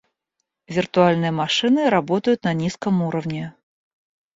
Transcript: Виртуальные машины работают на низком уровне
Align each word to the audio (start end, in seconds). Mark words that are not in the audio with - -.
Виртуальные 0.67 1.29
машины 1.31 1.87
работают 1.91 2.43
на 2.43 2.53
низком 2.55 3.03
уровне 3.03 3.53